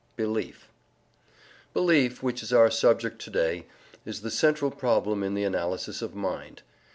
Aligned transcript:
BELIEF 0.15 0.67
Belief, 1.75 2.23
which 2.23 2.41
is 2.41 2.51
our 2.51 2.71
subject 2.71 3.21
to 3.21 3.29
day, 3.29 3.67
is 4.03 4.21
the 4.21 4.31
central 4.31 4.71
problem 4.71 5.21
in 5.21 5.35
the 5.35 5.43
analysis 5.43 6.01
of 6.01 6.15
mind. 6.15 6.63